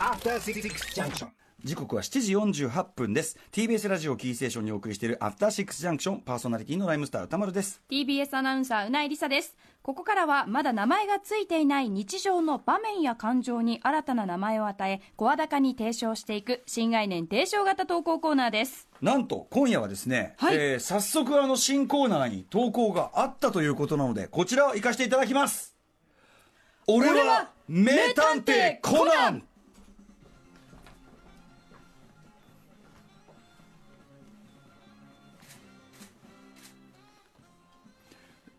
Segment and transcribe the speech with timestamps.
[0.00, 1.28] After Six Junction.
[1.62, 3.38] 時刻は7時48分です。
[3.52, 7.80] TBS ラジオキーステーションにお送りしているアフターシックスジャンクションパーソナリティのライムスター歌丸です。
[7.88, 9.56] TBS アナウンサーうないりさです。
[9.82, 18.88] ここからはまだ名前がついていない日常の場面や感情に新たな名前を与え声高に提唱していく新概念提唱型投稿コーナーです。
[19.00, 20.56] なんと今夜はですね、はい。
[20.56, 25.75] えー早速あの新コーナーに投稿があったということなのでこちらを行かせていただきます
[26.88, 29.42] 俺は名探偵コナン。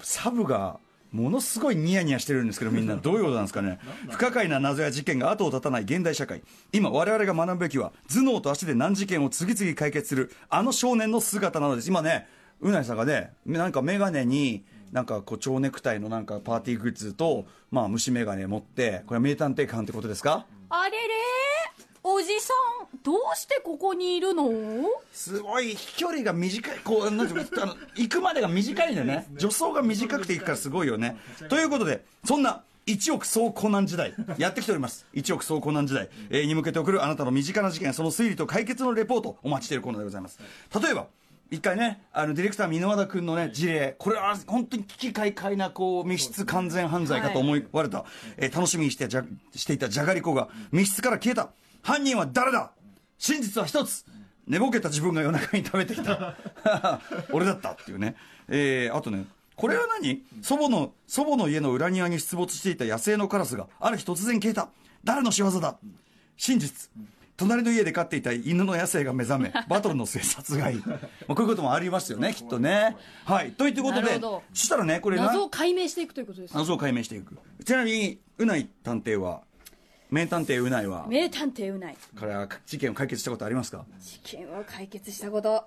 [0.00, 0.78] サブが
[1.12, 2.96] ものすごいニヤニヤしてるんですけどみんな。
[3.00, 3.78] どういうことなんですかね。
[4.08, 6.42] 不可解な謎や事件が後を絶たない現代社会。
[6.72, 11.88] 今我々が学ぶべきは頭脳と足で難事件を次々解決するあの少年の姿なのです。
[11.88, 12.26] 今ね
[12.60, 20.46] うないさんがねなんか眼鏡になんかこう蝶ネクタイのなんかパーティーグッズと、まあ、虫眼鏡持ってこれは名探偵官ってことですか？
[20.70, 20.96] あれれ？
[22.06, 22.52] おじさ
[22.94, 24.48] んどうしてここにいるの？
[25.12, 29.26] すごい飛距離が短いこうなんていうかあの 行くまでが短いんだよね。
[29.36, 31.16] 助走が短くていくからすごいよね。
[31.48, 35.06] ということでそんな一億総コナン時代やってきております。
[35.12, 40.38] 一億総コナン時代、えーに向けて送るあなたの身近な事件その推理と解決のレポートお待ちしているコーナーでございます。
[40.80, 41.06] 例えば
[41.50, 43.94] 一回ねあのディレクター箕輪田君のね事例。
[43.98, 48.04] これは本当に危機快快なこう密室完全犯罪かと思われた、
[48.36, 51.50] えー楽しみにしてじゃしていたじゃがりこが密室から消えた。
[51.82, 52.72] 犯人は誰だ？
[53.18, 54.04] 真実は一つ。
[54.46, 56.36] 寝ぼけた自分が夜中に食べてきた。
[57.30, 58.16] 俺だったっていうね、
[58.48, 60.24] えーあとねこれは何？
[60.42, 64.68] 祖母の祖母の家の裏庭に出没していた野生のカラスがある日突然消えた。
[65.04, 65.76] 誰の仕業だ？
[66.36, 66.90] 真実
[67.36, 70.76] 隣の家で飼っていた犬の野生が目覚め バトルの末殺害。
[70.76, 70.94] ま
[71.28, 72.96] あこういうこともありますよね きっとね。
[73.24, 73.52] はい。
[73.52, 75.26] ということでそしたらねこれな。
[75.26, 77.36] 謎を解明していくということです謎を解明していく。
[77.64, 79.42] ちなみにうない探偵は
[80.10, 81.96] 名探偵うないは名探偵うない。
[82.14, 83.84] から事件を解決したことありますか？
[84.00, 85.64] 事件を解決したこと。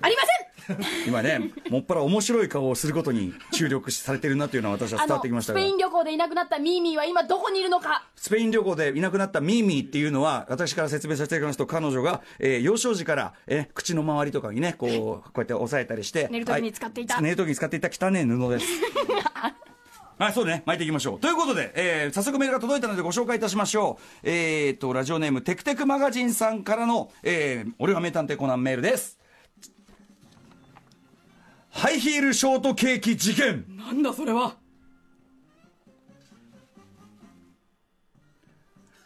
[0.00, 0.22] ありま
[1.06, 8.04] 今ねもっぱら面白い顔をすることに注力されてるなというのは私は伝わってきましたがスペイン旅行でいなくなったミーミーは今どこにいるのか？
[8.16, 16.28] スペイン旅行でいなくなったミーミーっていうのは、私から説明させていただきますと、彼女が、えー幼少時から、えー口の周りとかにね、こう、こうやって押さえたりして。
[16.30, 18.66] 寝る時に使っていたは寝る時に使っていた汚い布です。
[20.18, 21.20] はい、そうね、巻いていきましょう。
[21.20, 24.20] ということで、えー早速メールが届いたのでご紹介いたしましょう。
[24.22, 29.18] えーっと、ラジオネーム、テクテクマガジンさんからの、えー俺は名探偵コナンメールです。
[31.84, 33.66] ハイヒールショートケーキ事件。
[33.76, 34.56] なんだそれは。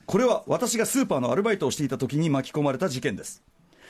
[0.06, 3.42] これは私がスーパーのアルバイトをしていた時に巻き込まれた事件です。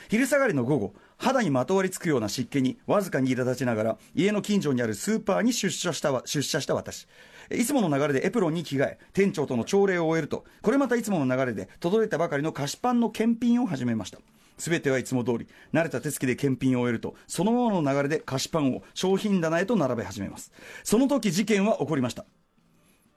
[0.09, 7.05] 昼下がりの午後肌にまとわりつくような湿気にわずかに苛立ちながら家の近所にあるスーパーに出社したわ出社した私。
[7.51, 14.17] いつもの流れでエプロンに着替え店長との朝礼を終えるとこれまたいつもの流れで届いたばかりの菓子パンの検品を始めました
[14.59, 20.51] 全てはいつも通り慣れた手つきで検品を終えるとそのままの流れで菓子パンを商品棚へと並べ始めます。
[20.83, 22.25] その時事件は起こりました。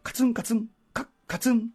[0.03, 1.71] カツンカツンカッカツン。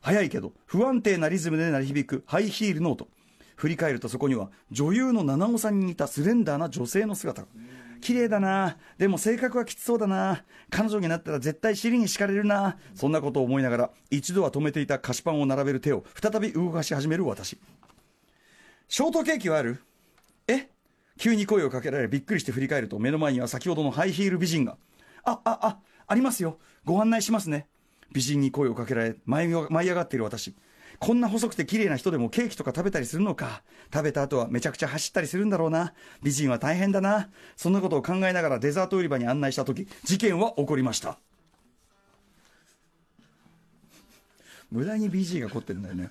[0.00, 3.08] 速いけど不安定なリズムで鳴り響くハイヒールノート。
[3.56, 7.48] 振り返るとそこには女優の七尾さんに似たスレンダーな女性の姿が。
[8.00, 8.76] 綺麗だな。
[8.96, 10.44] でも性格はきつそうだな。
[10.70, 12.78] 彼女になったら絶対尻に敷かれるな。
[12.94, 17.58] そんなことを思いながら一度は止めていた菓子パンを並べる手を再び動かし始める私。
[18.88, 19.82] ショートケーキはある？
[20.46, 20.70] え？
[21.18, 24.78] 急に声をかけられびっくりして振り返ると目の前には先ほどのハイヒール美人が。
[25.24, 26.58] あああありますよ。
[26.86, 27.68] ご案内しますね。
[28.12, 30.56] 美人に声をかけられ舞い上がっている私。
[30.98, 33.62] こんな細くて綺麗な人でもケーキとか食べたりするのか。
[33.92, 35.92] 食べた後はめちゃくちゃ走ったりするんだろうな。
[36.22, 37.28] 美人は大変だな。
[37.56, 41.18] そんなことを考えながらデザート売り場に案内した時事件は起こりました。
[44.70, 46.10] 無駄に BG が凝ってるんだよね。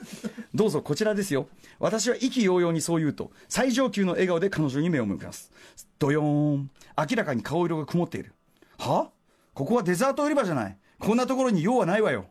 [0.53, 1.47] どうぞこちらですよ。
[1.79, 5.51] 私は意気揚々にそう言うと最上級の笑顔で彼女に目を向けます。
[5.99, 6.71] ドヨーン。
[6.97, 8.33] 明らかに顔色が曇っている。
[8.79, 9.11] は？
[9.53, 10.77] ここはデザート売り場じゃない。
[10.99, 12.25] こんなところに用はないわよ。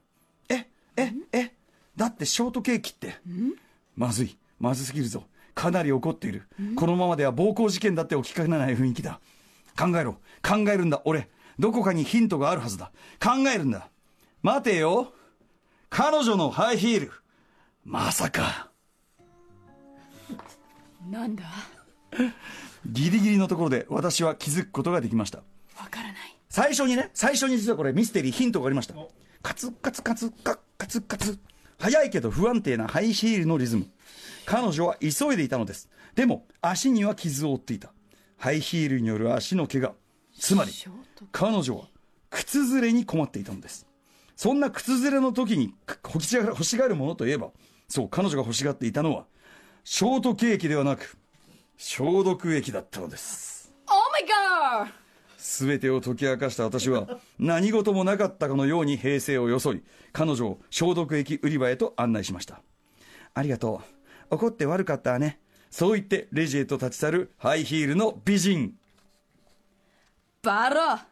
[0.48, 0.66] え
[0.96, 1.52] ええ？
[1.96, 3.14] だってショートケーキって。
[3.96, 4.36] まずい。
[4.58, 5.24] まずすぎるぞ。
[5.54, 6.42] かなり怒っている。
[6.74, 9.20] このままでは暴行事件だって起きかねない雰囲気だ。
[9.78, 10.18] 考えろ。
[10.42, 11.28] 考えるんだ俺。
[11.58, 12.90] どこかにヒントがあるはずだ。
[13.22, 13.88] 考えるんだ。
[14.42, 15.12] 待てよ。
[15.88, 17.12] 彼女のハイヒール。
[17.84, 18.70] まさか。
[21.10, 21.44] なんだ？
[22.86, 25.38] ギリギリのところで私は気づくことができました。
[25.38, 25.44] わ
[25.90, 26.14] からない。
[26.48, 28.94] 最初にね最初に実はこれミステリーヒントがありました。
[29.42, 31.38] カツカツカツカカツカツ。
[31.78, 33.86] 速いけど不安定なハイヒールのリズム。
[34.44, 35.88] 彼女は急いでいたのです。
[36.14, 37.92] でも足には傷を負っていた。
[38.38, 39.94] ハイヒールによる足の怪我。
[40.38, 40.72] つまり
[41.32, 41.84] 彼女は
[42.30, 43.86] 靴ずれに困っていたのです
[44.36, 47.48] そんな靴ずれの時にく欲しが欲しがるものといえば
[47.88, 49.24] そう彼女が欲しがっていたのは
[49.82, 51.16] ショートケーキではなく
[51.78, 53.72] 消毒液だったのです。
[53.88, 54.92] Oh my god!
[55.38, 62.60] 全てを解き明かした私は何事もなかったかのように平静を装い彼女を消毒液売り場へと案内しました。
[63.34, 63.82] ありがと
[64.30, 64.34] う。
[64.34, 65.38] 怒って悪かったわね。
[65.70, 68.74] そう言ってレジへと立ち去るハイヒールの美人。
[70.42, 71.06] バラ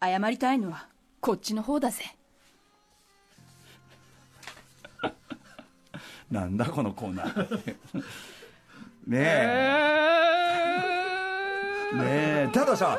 [0.00, 0.88] 謝りたいのは
[1.20, 2.04] こっちの方だぜ
[6.30, 7.56] なんだこのコーナー
[9.06, 9.20] ねえ。
[11.96, 12.48] ねえ。
[12.52, 12.98] たださ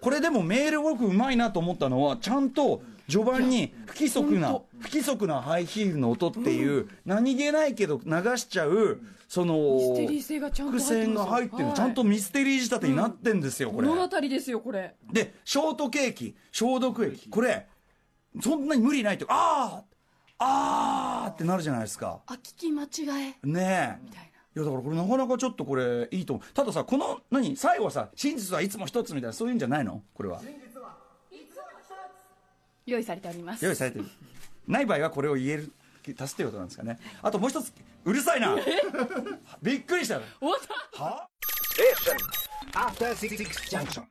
[0.00, 10.98] これでもメール僕うまいなと思ったのはちゃんと序盤に不規則な不規則なハイヒールの音っていう、何気ないけど流しちゃうそのミステリー性がちゃんと入ってますよ。
[10.98, 11.74] 伏線が入ってる、はい。
[11.74, 13.88] ちゃんとミステリー仕立てになってんですよ、これ。
[13.88, 14.94] 物語ですよこれ。
[15.12, 17.28] でショートケーキ消毒液。
[17.28, 17.66] これ
[18.40, 19.92] そんなに無理ないってあー
[20.38, 21.01] あー
[21.42, 22.20] ってなるじゃないですか。
[22.26, 22.86] あ聞き間違
[23.42, 23.46] え。
[23.46, 24.04] ねえ。
[24.04, 26.52] みたいいやだからこれなかなかちょっとこれいいと思う。
[26.52, 27.56] たださこの何？
[27.56, 30.02] 最後はさ真実はいつも一つみたいなそういうんじゃないの？
[30.14, 30.40] これは。
[30.40, 30.48] な
[32.84, 33.64] 用意されております。
[33.64, 34.04] 用意されてる
[34.66, 35.72] ない場合はこれを言える
[36.18, 36.98] 足すっていうことなんですかね。
[37.22, 37.72] あともう一つ
[38.04, 38.56] うるさいな。
[39.62, 40.20] びっくりした。
[40.38, 40.60] 終わっ
[40.92, 41.02] た。
[41.02, 41.28] は
[42.74, 43.36] ？After Six
[43.70, 44.02] Junction.